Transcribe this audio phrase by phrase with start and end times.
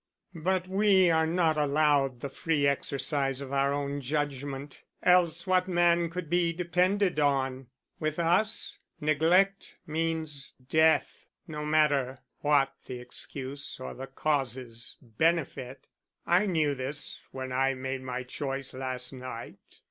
[0.43, 6.09] But we are not allowed the free exercise of our own judgment, else what man
[6.09, 7.67] could be depended on?
[7.99, 15.85] With us, neglect means death, no matter what the excuse or the Cause's benefit.
[16.25, 19.59] I knew this when I made my choice last night.